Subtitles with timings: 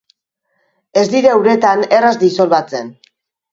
[1.01, 2.93] Ez dira uretan erraz disolbatzen.